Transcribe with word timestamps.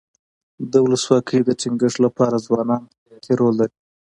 د 0.71 0.73
ولسواکۍ 0.85 1.39
د 1.45 1.49
ټینګښت 1.59 1.97
لپاره 2.05 2.43
ځوانان 2.45 2.81
حیاتي 3.05 3.33
رول 3.39 3.53
لري. 3.61 3.75